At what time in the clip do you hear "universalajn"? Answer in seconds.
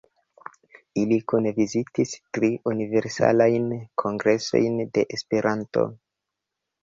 2.71-3.67